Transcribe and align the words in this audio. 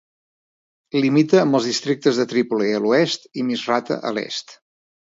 Limita 1.03 1.37
amb 1.41 1.59
els 1.59 1.67
districtes 1.73 2.23
de 2.23 2.27
Trípoli 2.33 2.73
a 2.79 2.81
l'oest 2.87 3.31
i 3.43 3.47
Misrata 3.53 4.03
a 4.11 4.19
l'est. 4.19 4.61